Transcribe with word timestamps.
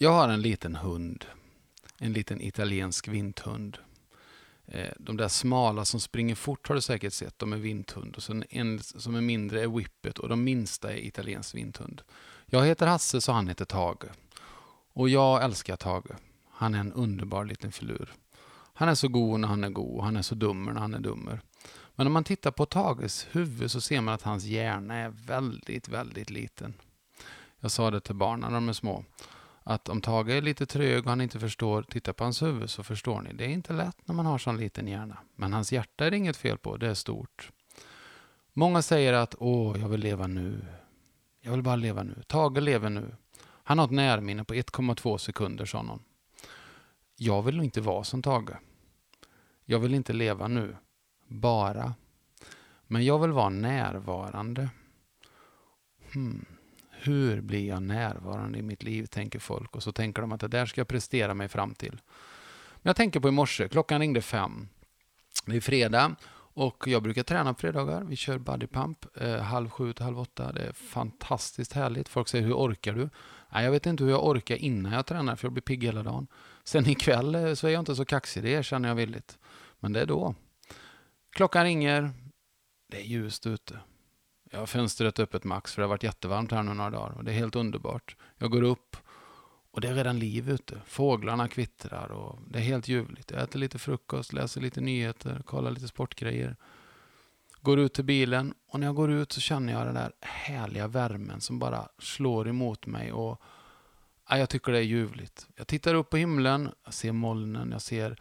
Jag 0.00 0.12
har 0.12 0.28
en 0.28 0.42
liten 0.42 0.76
hund. 0.76 1.24
En 1.98 2.12
liten 2.12 2.40
italiensk 2.40 3.08
vinthund. 3.08 3.78
Eh, 4.66 4.92
de 4.98 5.16
där 5.16 5.28
smala 5.28 5.84
som 5.84 6.00
springer 6.00 6.34
fort 6.34 6.68
har 6.68 6.74
du 6.74 6.80
säkert 6.80 7.12
sett. 7.12 7.38
De 7.38 7.52
är 7.52 7.56
vinthund. 7.56 8.16
Och 8.16 8.22
sen 8.22 8.44
en 8.50 8.78
som 8.82 9.14
är 9.14 9.20
mindre 9.20 9.62
är 9.62 9.68
whippet 9.68 10.18
och 10.18 10.28
de 10.28 10.44
minsta 10.44 10.92
är 10.92 10.96
italiensk 10.96 11.54
vinthund. 11.54 12.02
Jag 12.46 12.66
heter 12.66 12.86
Hasse 12.86 13.20
så 13.20 13.32
han 13.32 13.48
heter 13.48 13.64
Tage. 13.64 14.04
Och 14.92 15.08
jag 15.08 15.44
älskar 15.44 15.76
Tage. 15.76 16.10
Han 16.50 16.74
är 16.74 16.80
en 16.80 16.92
underbar 16.92 17.44
liten 17.44 17.72
filur. 17.72 18.12
Han 18.74 18.88
är 18.88 18.94
så 18.94 19.08
god 19.08 19.40
när 19.40 19.48
han 19.48 19.64
är 19.64 19.70
god 19.70 19.96
och 19.96 20.04
han 20.04 20.16
är 20.16 20.22
så 20.22 20.34
dummer 20.34 20.72
när 20.72 20.80
han 20.80 20.94
är 20.94 21.00
dummer. 21.00 21.40
Men 21.94 22.06
om 22.06 22.12
man 22.12 22.24
tittar 22.24 22.50
på 22.50 22.66
Tages 22.66 23.26
huvud 23.30 23.70
så 23.70 23.80
ser 23.80 24.00
man 24.00 24.14
att 24.14 24.22
hans 24.22 24.44
hjärna 24.44 24.94
är 24.94 25.08
väldigt, 25.08 25.88
väldigt 25.88 26.30
liten. 26.30 26.74
Jag 27.60 27.70
sa 27.70 27.90
det 27.90 28.00
till 28.00 28.14
barnen 28.14 28.40
när 28.40 28.56
de 28.56 28.68
är 28.68 28.72
små 28.72 29.04
att 29.68 29.88
om 29.88 30.00
Tage 30.00 30.28
är 30.28 30.42
lite 30.42 30.66
trög 30.66 30.98
och 30.98 31.10
han 31.10 31.20
inte 31.20 31.40
förstår, 31.40 31.82
titta 31.82 32.12
på 32.12 32.24
hans 32.24 32.42
huvud 32.42 32.70
så 32.70 32.82
förstår 32.82 33.20
ni. 33.20 33.32
Det 33.32 33.44
är 33.44 33.48
inte 33.48 33.72
lätt 33.72 33.96
när 34.08 34.14
man 34.14 34.26
har 34.26 34.38
sån 34.38 34.56
liten 34.56 34.88
hjärna. 34.88 35.18
Men 35.36 35.52
hans 35.52 35.72
hjärta 35.72 36.06
är 36.06 36.10
det 36.10 36.16
inget 36.16 36.36
fel 36.36 36.58
på, 36.58 36.76
det 36.76 36.88
är 36.88 36.94
stort. 36.94 37.52
Många 38.52 38.82
säger 38.82 39.12
att 39.12 39.34
åh, 39.38 39.80
jag 39.80 39.88
vill 39.88 40.00
leva 40.00 40.26
nu. 40.26 40.64
Jag 41.40 41.52
vill 41.52 41.62
bara 41.62 41.76
leva 41.76 42.02
nu. 42.02 42.22
Tage 42.26 42.58
lever 42.58 42.90
nu. 42.90 43.16
Han 43.42 43.78
har 43.78 43.84
ett 43.84 43.90
närminne 43.90 44.44
på 44.44 44.54
1,2 44.54 45.18
sekunder, 45.18 45.64
sa 45.64 45.82
någon. 45.82 46.02
Jag 47.16 47.42
vill 47.42 47.56
nog 47.56 47.64
inte 47.64 47.80
vara 47.80 48.04
som 48.04 48.22
Tage. 48.22 48.56
Jag 49.64 49.78
vill 49.78 49.94
inte 49.94 50.12
leva 50.12 50.48
nu. 50.48 50.76
Bara. 51.26 51.94
Men 52.86 53.04
jag 53.04 53.18
vill 53.18 53.32
vara 53.32 53.48
närvarande. 53.48 54.68
Hmm 56.12 56.57
hur 57.02 57.40
blir 57.40 57.68
jag 57.68 57.82
närvarande 57.82 58.58
i 58.58 58.62
mitt 58.62 58.82
liv, 58.82 59.06
tänker 59.06 59.38
folk. 59.38 59.76
Och 59.76 59.82
så 59.82 59.92
tänker 59.92 60.22
de 60.22 60.32
att 60.32 60.40
det 60.40 60.48
där 60.48 60.66
ska 60.66 60.80
jag 60.80 60.88
prestera 60.88 61.34
mig 61.34 61.48
fram 61.48 61.74
till. 61.74 62.00
Men 62.76 62.90
jag 62.90 62.96
tänker 62.96 63.20
på 63.20 63.28
i 63.28 63.32
morse, 63.32 63.68
klockan 63.68 64.00
ringde 64.00 64.22
fem. 64.22 64.68
Det 65.46 65.56
är 65.56 65.60
fredag 65.60 66.16
och 66.54 66.84
jag 66.86 67.02
brukar 67.02 67.22
träna 67.22 67.54
på 67.54 67.60
fredagar. 67.60 68.04
Vi 68.04 68.16
kör 68.16 68.38
bodypump 68.38 69.06
eh, 69.20 69.36
halv 69.36 69.70
sju 69.70 69.92
till 69.92 70.04
halv 70.04 70.20
åtta. 70.20 70.52
Det 70.52 70.60
är 70.60 70.72
fantastiskt 70.72 71.72
härligt. 71.72 72.08
Folk 72.08 72.28
säger, 72.28 72.44
hur 72.44 72.54
orkar 72.54 72.92
du? 72.92 73.10
Nej, 73.52 73.64
jag 73.64 73.70
vet 73.70 73.86
inte 73.86 74.04
hur 74.04 74.10
jag 74.10 74.26
orkar 74.26 74.56
innan 74.56 74.92
jag 74.92 75.06
tränar, 75.06 75.36
för 75.36 75.46
jag 75.46 75.52
blir 75.52 75.62
pigg 75.62 75.84
hela 75.84 76.02
dagen. 76.02 76.26
Sen 76.64 76.86
ikväll 76.88 77.34
eh, 77.34 77.54
så 77.54 77.66
är 77.66 77.70
jag 77.70 77.80
inte 77.80 77.94
så 77.96 78.04
kaxig, 78.04 78.42
det 78.42 78.50
erkänner 78.50 78.88
jag 78.88 78.96
villigt. 78.96 79.38
Men 79.80 79.92
det 79.92 80.00
är 80.00 80.06
då. 80.06 80.34
Klockan 81.36 81.64
ringer. 81.64 82.10
Det 82.90 82.96
är 82.96 83.04
ljust 83.04 83.46
ute. 83.46 83.78
Jag 84.50 84.58
har 84.58 84.66
fönstret 84.66 85.18
öppet 85.18 85.44
max 85.44 85.74
för 85.74 85.82
det 85.82 85.86
har 85.86 85.88
varit 85.88 86.02
jättevarmt 86.02 86.52
här 86.52 86.62
nu 86.62 86.74
några 86.74 86.90
dagar 86.90 87.10
och 87.16 87.24
det 87.24 87.30
är 87.30 87.34
helt 87.34 87.56
underbart. 87.56 88.16
Jag 88.38 88.50
går 88.50 88.62
upp 88.62 88.96
och 89.70 89.80
det 89.80 89.88
är 89.88 89.94
redan 89.94 90.18
liv 90.18 90.50
ute. 90.50 90.80
Fåglarna 90.86 91.48
kvittrar 91.48 92.08
och 92.12 92.38
det 92.48 92.58
är 92.58 92.62
helt 92.62 92.88
ljuvligt. 92.88 93.30
Jag 93.30 93.42
äter 93.42 93.58
lite 93.58 93.78
frukost, 93.78 94.32
läser 94.32 94.60
lite 94.60 94.80
nyheter, 94.80 95.42
kollar 95.46 95.70
lite 95.70 95.88
sportgrejer. 95.88 96.56
Går 97.60 97.78
ut 97.78 97.94
till 97.94 98.04
bilen 98.04 98.54
och 98.68 98.80
när 98.80 98.86
jag 98.86 98.96
går 98.96 99.10
ut 99.10 99.32
så 99.32 99.40
känner 99.40 99.72
jag 99.72 99.86
den 99.86 99.94
där 99.94 100.12
härliga 100.20 100.86
värmen 100.86 101.40
som 101.40 101.58
bara 101.58 101.88
slår 101.98 102.48
emot 102.48 102.86
mig 102.86 103.12
och 103.12 103.42
ja, 104.28 104.38
jag 104.38 104.48
tycker 104.48 104.72
det 104.72 104.78
är 104.78 104.82
ljuvligt. 104.82 105.46
Jag 105.56 105.66
tittar 105.66 105.94
upp 105.94 106.10
på 106.10 106.16
himlen, 106.16 106.70
jag 106.84 106.94
ser 106.94 107.12
molnen, 107.12 107.70
jag 107.72 107.82
ser 107.82 108.16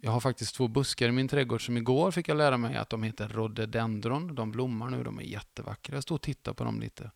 jag 0.00 0.10
har 0.10 0.20
faktiskt 0.20 0.54
två 0.54 0.68
buskar 0.68 1.08
i 1.08 1.12
min 1.12 1.28
trädgård 1.28 1.66
som 1.66 1.76
igår 1.76 2.10
fick 2.10 2.28
jag 2.28 2.36
lära 2.36 2.56
mig 2.56 2.76
att 2.76 2.90
de 2.90 3.02
heter 3.02 3.28
rhododendron. 3.28 4.34
De 4.34 4.50
blommar 4.50 4.90
nu, 4.90 5.04
de 5.04 5.18
är 5.18 5.22
jättevackra. 5.22 5.94
Jag 5.96 6.02
står 6.02 6.14
och 6.14 6.22
tittar 6.22 6.52
på 6.52 6.64
dem 6.64 6.80
lite. 6.80 7.10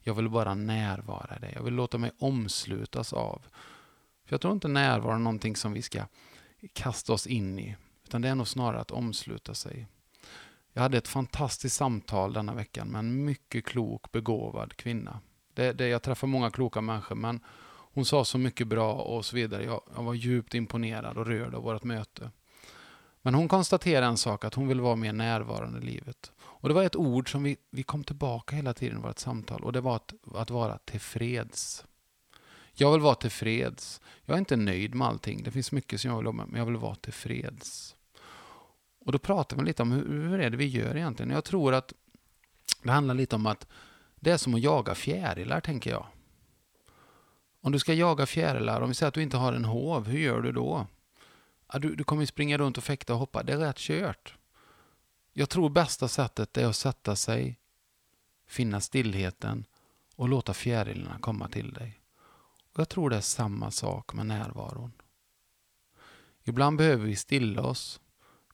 Jag 0.00 0.14
vill 0.14 0.28
bara 0.28 0.54
närvara 0.54 1.38
det. 1.38 1.52
Jag 1.54 1.62
vill 1.62 1.74
låta 1.74 1.98
mig 1.98 2.10
omslutas 2.18 3.12
av. 3.12 3.42
För 4.24 4.34
Jag 4.34 4.40
tror 4.40 4.54
inte 4.54 4.68
närvaro 4.68 5.14
är 5.14 5.18
någonting 5.18 5.56
som 5.56 5.72
vi 5.72 5.82
ska 5.82 6.02
kasta 6.72 7.12
oss 7.12 7.26
in 7.26 7.58
i. 7.58 7.76
Utan 8.04 8.22
det 8.22 8.28
är 8.28 8.34
nog 8.34 8.48
snarare 8.48 8.80
att 8.80 8.90
omsluta 8.90 9.54
sig. 9.54 9.86
Jag 10.72 10.82
hade 10.82 10.98
ett 10.98 11.08
fantastiskt 11.08 11.76
samtal 11.76 12.32
denna 12.32 12.54
veckan 12.54 12.88
med 12.88 12.98
en 12.98 13.24
mycket 13.24 13.64
klok, 13.64 14.12
begåvad 14.12 14.76
kvinna. 14.76 15.20
Det, 15.54 15.72
det, 15.72 15.88
jag 15.88 16.02
träffar 16.02 16.26
många 16.26 16.50
kloka 16.50 16.80
människor, 16.80 17.14
men 17.14 17.40
hon 17.94 18.04
sa 18.04 18.24
så 18.24 18.38
mycket 18.38 18.66
bra 18.66 18.92
och 18.92 19.24
så 19.24 19.36
vidare. 19.36 19.64
Jag, 19.64 19.80
jag 19.96 20.02
var 20.02 20.14
djupt 20.14 20.54
imponerad 20.54 21.18
och 21.18 21.26
rörd 21.26 21.54
av 21.54 21.62
vårt 21.62 21.84
möte. 21.84 22.30
Men 23.22 23.34
hon 23.34 23.48
konstaterade 23.48 24.06
en 24.06 24.16
sak, 24.16 24.44
att 24.44 24.54
hon 24.54 24.68
vill 24.68 24.80
vara 24.80 24.96
mer 24.96 25.12
närvarande 25.12 25.78
i 25.78 25.82
livet. 25.82 26.32
Och 26.40 26.68
det 26.68 26.74
var 26.74 26.82
ett 26.82 26.96
ord 26.96 27.32
som 27.32 27.42
vi, 27.42 27.56
vi 27.70 27.82
kom 27.82 28.04
tillbaka 28.04 28.56
hela 28.56 28.74
tiden 28.74 28.98
i 28.98 29.02
vårt 29.02 29.18
samtal 29.18 29.64
och 29.64 29.72
det 29.72 29.80
var 29.80 29.96
att, 29.96 30.14
att 30.34 30.50
vara 30.50 30.78
tillfreds. 30.78 31.84
Jag 32.72 32.92
vill 32.92 33.00
vara 33.00 33.14
tillfreds. 33.14 34.00
Jag 34.24 34.34
är 34.34 34.38
inte 34.38 34.56
nöjd 34.56 34.94
med 34.94 35.08
allting. 35.08 35.42
Det 35.42 35.50
finns 35.50 35.72
mycket 35.72 36.00
som 36.00 36.10
jag 36.10 36.18
vill 36.18 36.24
jobba 36.24 36.36
med, 36.36 36.48
men 36.48 36.58
jag 36.58 36.66
vill 36.66 36.76
vara 36.76 36.94
tillfreds. 36.94 37.96
Och 39.04 39.12
då 39.12 39.18
pratar 39.18 39.56
vi 39.56 39.64
lite 39.64 39.82
om 39.82 39.92
hur, 39.92 40.28
hur 40.28 40.40
är 40.40 40.50
det 40.50 40.56
vi 40.56 40.66
gör 40.66 40.96
egentligen. 40.96 41.30
Jag 41.30 41.44
tror 41.44 41.74
att 41.74 41.92
det 42.82 42.90
handlar 42.90 43.14
lite 43.14 43.36
om 43.36 43.46
att 43.46 43.66
det 44.20 44.30
är 44.30 44.36
som 44.36 44.54
att 44.54 44.60
jaga 44.60 44.94
fjärilar, 44.94 45.60
tänker 45.60 45.90
jag. 45.90 46.06
Om 47.64 47.72
du 47.72 47.78
ska 47.78 47.94
jaga 47.94 48.26
fjärilar, 48.26 48.80
om 48.80 48.88
vi 48.88 48.94
säger 48.94 49.08
att 49.08 49.14
du 49.14 49.22
inte 49.22 49.36
har 49.36 49.52
en 49.52 49.64
hov, 49.64 50.08
hur 50.08 50.18
gör 50.18 50.42
du 50.42 50.52
då? 50.52 50.86
Ja, 51.72 51.78
du, 51.78 51.94
du 51.94 52.04
kommer 52.04 52.26
springa 52.26 52.58
runt 52.58 52.78
och 52.78 52.84
fäkta 52.84 53.12
och 53.12 53.18
hoppa. 53.18 53.42
Det 53.42 53.52
är 53.52 53.58
rätt 53.58 53.76
kört. 53.76 54.34
Jag 55.32 55.48
tror 55.48 55.68
bästa 55.68 56.08
sättet 56.08 56.56
är 56.56 56.66
att 56.66 56.76
sätta 56.76 57.16
sig, 57.16 57.58
finna 58.46 58.80
stillheten 58.80 59.64
och 60.16 60.28
låta 60.28 60.54
fjärilarna 60.54 61.18
komma 61.20 61.48
till 61.48 61.72
dig. 61.72 62.00
Och 62.72 62.80
Jag 62.80 62.88
tror 62.88 63.10
det 63.10 63.16
är 63.16 63.20
samma 63.20 63.70
sak 63.70 64.14
med 64.14 64.26
närvaron. 64.26 64.92
Ibland 66.42 66.78
behöver 66.78 67.04
vi 67.04 67.16
stilla 67.16 67.62
oss. 67.62 68.00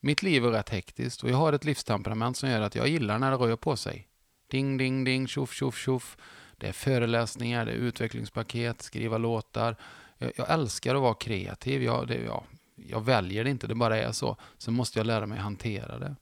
Mitt 0.00 0.22
liv 0.22 0.44
är 0.44 0.50
rätt 0.50 0.68
hektiskt 0.68 1.22
och 1.22 1.30
jag 1.30 1.36
har 1.36 1.52
ett 1.52 1.64
livstemperament 1.64 2.36
som 2.36 2.50
gör 2.50 2.60
att 2.60 2.74
jag 2.74 2.88
gillar 2.88 3.18
när 3.18 3.30
det 3.30 3.36
rör 3.36 3.56
på 3.56 3.76
sig. 3.76 4.08
Ding, 4.50 4.76
ding, 4.76 5.04
ding, 5.04 5.28
tjoff, 5.28 5.52
tjoff, 5.52 5.78
tjoff. 5.78 6.16
Det 6.60 6.68
är 6.68 6.72
föreläsningar, 6.72 7.66
det 7.66 7.72
är 7.72 7.76
utvecklingspaket, 7.76 8.82
skriva 8.82 9.18
låtar. 9.18 9.76
Jag, 10.18 10.32
jag 10.36 10.50
älskar 10.50 10.94
att 10.94 11.02
vara 11.02 11.14
kreativ. 11.14 11.82
Jag, 11.82 12.08
det, 12.08 12.24
ja, 12.24 12.44
jag 12.76 13.00
väljer 13.00 13.44
det 13.44 13.50
inte, 13.50 13.66
det 13.66 13.74
bara 13.74 13.98
är 13.98 14.12
så. 14.12 14.36
Sen 14.58 14.74
måste 14.74 14.98
jag 14.98 15.06
lära 15.06 15.26
mig 15.26 15.38
hantera 15.38 15.98
det. 15.98 16.16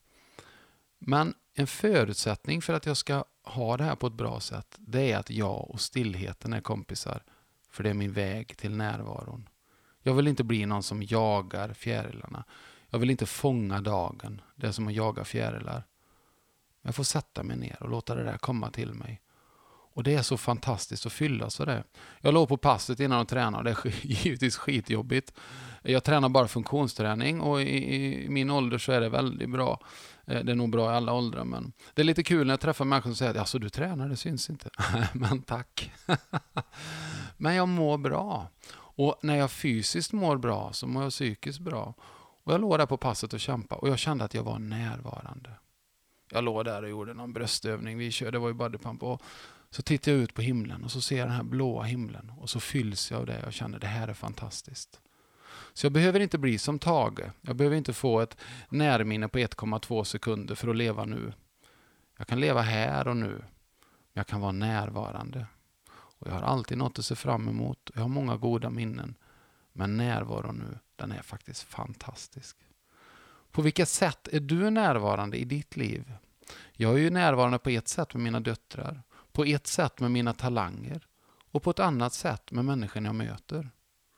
Men 0.98 1.34
en 1.54 1.66
förutsättning 1.66 2.62
för 2.62 2.72
att 2.72 2.86
jag 2.86 2.96
ska 2.96 3.24
ha 3.44 3.76
det 3.76 3.84
här 3.84 3.96
på 3.96 4.06
ett 4.06 4.12
bra 4.12 4.40
sätt, 4.40 4.76
det 4.78 5.12
är 5.12 5.18
att 5.18 5.30
jag 5.30 5.70
och 5.70 5.80
stillheten 5.80 6.52
är 6.52 6.60
kompisar. 6.60 7.22
För 7.70 7.82
det 7.82 7.90
är 7.90 7.94
min 7.94 8.12
väg 8.12 8.56
till 8.56 8.76
närvaron. 8.76 9.48
Jag 10.02 10.14
vill 10.14 10.28
inte 10.28 10.44
bli 10.44 10.66
någon 10.66 10.82
som 10.82 11.02
jagar 11.02 11.72
fjärilarna. 11.72 12.44
Jag 12.90 12.98
vill 12.98 13.10
inte 13.10 13.26
fånga 13.26 13.80
dagen. 13.80 14.40
Det 14.54 14.66
är 14.66 14.72
som 14.72 14.88
att 14.88 14.94
jaga 14.94 15.24
fjärilar. 15.24 15.84
Jag 16.82 16.94
får 16.94 17.04
sätta 17.04 17.42
mig 17.42 17.56
ner 17.56 17.82
och 17.82 17.88
låta 17.88 18.14
det 18.14 18.24
där 18.24 18.38
komma 18.38 18.70
till 18.70 18.94
mig. 18.94 19.20
Och 19.98 20.04
det 20.04 20.14
är 20.14 20.22
så 20.22 20.36
fantastiskt 20.36 21.06
att 21.06 21.12
fyllas 21.12 21.60
av 21.60 21.66
det. 21.66 21.84
Jag 22.20 22.34
låg 22.34 22.48
på 22.48 22.56
passet 22.56 23.00
innan 23.00 23.20
och 23.20 23.28
tränade 23.28 23.58
och 23.58 23.64
det 23.64 23.70
är 23.70 24.06
givetvis 24.24 24.56
skitjobbigt. 24.56 25.32
Jag 25.82 26.04
tränar 26.04 26.28
bara 26.28 26.48
funktionsträning 26.48 27.40
och 27.40 27.62
i, 27.62 27.94
i, 27.94 28.28
min 28.28 28.50
ålder 28.50 28.78
så 28.78 28.92
är 28.92 29.00
det 29.00 29.08
väldigt 29.08 29.50
bra. 29.50 29.80
Eh, 30.26 30.44
det 30.44 30.52
är 30.52 30.56
nog 30.56 30.70
bra 30.70 30.92
i 30.92 30.96
alla 30.96 31.12
åldrar 31.12 31.44
men 31.44 31.72
det 31.94 32.02
är 32.02 32.04
lite 32.04 32.22
kul 32.22 32.46
när 32.46 32.52
jag 32.52 32.60
träffar 32.60 32.84
människor 32.84 33.10
som 33.10 33.16
säger 33.16 33.30
att 33.30 33.38
alltså, 33.38 33.58
du 33.58 33.68
tränar, 33.68 34.08
det 34.08 34.16
syns 34.16 34.50
inte. 34.50 34.70
men 35.12 35.42
tack. 35.42 35.92
men 37.36 37.54
jag 37.54 37.68
mår 37.68 37.98
bra. 37.98 38.46
Och 38.74 39.18
när 39.22 39.36
jag 39.36 39.50
fysiskt 39.50 40.12
mår 40.12 40.36
bra 40.36 40.72
så 40.72 40.86
mår 40.86 41.02
jag 41.02 41.12
psykiskt 41.12 41.60
bra. 41.60 41.94
Och 42.44 42.52
jag 42.52 42.60
låg 42.60 42.78
där 42.78 42.86
på 42.86 42.96
passet 42.96 43.32
och 43.32 43.40
kämpade 43.40 43.80
och 43.80 43.88
jag 43.88 43.98
kände 43.98 44.24
att 44.24 44.34
jag 44.34 44.42
var 44.42 44.58
närvarande. 44.58 45.50
Jag 46.30 46.44
låg 46.44 46.64
där 46.64 46.82
och 46.82 46.88
gjorde 46.88 47.14
någon 47.14 47.32
bröstövning. 47.32 47.98
Vi 47.98 48.10
körde, 48.10 48.30
det 48.30 48.38
var 48.38 48.48
ju 48.48 48.54
bodypump. 48.54 49.02
Och 49.02 49.22
så 49.70 49.82
tittar 49.82 50.12
jag 50.12 50.20
ut 50.20 50.34
på 50.34 50.42
himlen 50.42 50.84
och 50.84 50.90
så 50.90 51.00
ser 51.00 51.18
jag 51.18 51.26
den 51.26 51.36
här 51.36 51.42
blåa 51.42 51.82
himlen 51.82 52.32
och 52.38 52.50
så 52.50 52.60
fylls 52.60 53.10
jag 53.10 53.20
av 53.20 53.26
det 53.26 53.46
och 53.46 53.52
känner 53.52 53.78
det 53.78 53.86
här 53.86 54.08
är 54.08 54.14
fantastiskt. 54.14 55.00
Så 55.72 55.86
jag 55.86 55.92
behöver 55.92 56.20
inte 56.20 56.38
bli 56.38 56.58
som 56.58 56.78
Tage. 56.78 57.30
Jag 57.40 57.56
behöver 57.56 57.76
inte 57.76 57.92
få 57.92 58.20
ett 58.20 58.36
närminne 58.68 59.28
på 59.28 59.38
1,2 59.38 60.04
sekunder 60.04 60.54
för 60.54 60.68
att 60.68 60.76
leva 60.76 61.04
nu. 61.04 61.32
Jag 62.18 62.26
kan 62.26 62.40
leva 62.40 62.62
här 62.62 63.08
och 63.08 63.16
nu. 63.16 63.34
Men 64.12 64.12
jag 64.12 64.26
kan 64.26 64.40
vara 64.40 64.52
närvarande. 64.52 65.46
Och 65.90 66.26
Jag 66.26 66.32
har 66.32 66.42
alltid 66.42 66.78
något 66.78 66.98
att 66.98 67.04
se 67.04 67.14
fram 67.14 67.48
emot. 67.48 67.90
Jag 67.94 68.00
har 68.00 68.08
många 68.08 68.36
goda 68.36 68.70
minnen. 68.70 69.14
Men 69.72 69.96
närvaron 69.96 70.56
nu, 70.56 70.78
den 70.96 71.12
är 71.12 71.22
faktiskt 71.22 71.62
fantastisk. 71.62 72.56
På 73.50 73.62
vilket 73.62 73.88
sätt 73.88 74.28
är 74.32 74.40
du 74.40 74.70
närvarande 74.70 75.36
i 75.36 75.44
ditt 75.44 75.76
liv? 75.76 76.12
Jag 76.72 76.94
är 76.94 76.98
ju 76.98 77.10
närvarande 77.10 77.58
på 77.58 77.70
ett 77.70 77.88
sätt 77.88 78.14
med 78.14 78.22
mina 78.22 78.40
döttrar. 78.40 79.02
På 79.38 79.44
ett 79.44 79.66
sätt 79.66 80.00
med 80.00 80.10
mina 80.10 80.32
talanger 80.32 81.06
och 81.50 81.62
på 81.62 81.70
ett 81.70 81.78
annat 81.78 82.12
sätt 82.12 82.50
med 82.50 82.64
människan 82.64 83.04
jag 83.04 83.14
möter. 83.14 83.70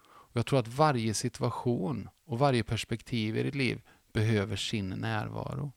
Och 0.02 0.36
jag 0.36 0.46
tror 0.46 0.58
att 0.58 0.68
varje 0.68 1.14
situation 1.14 2.08
och 2.24 2.38
varje 2.38 2.64
perspektiv 2.64 3.36
i 3.36 3.42
ditt 3.42 3.54
liv 3.54 3.82
behöver 4.12 4.56
sin 4.56 4.88
närvaro. 4.88 5.72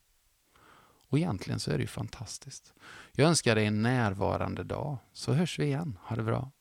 Och 1.07 1.18
egentligen 1.18 1.60
så 1.60 1.72
är 1.72 1.78
det 1.78 1.81
ju 1.81 1.88
fantastiskt. 1.88 2.74
Jag 3.12 3.28
önskar 3.28 3.56
dig 3.56 3.66
en 3.66 3.81
närvarande 3.81 4.63
dag, 4.63 4.98
så 5.13 5.34
hörs 5.34 5.60
vi 5.60 5.66
igen. 5.66 5.98
Ha 6.01 6.16
det 6.16 6.24
bra. 6.24 6.51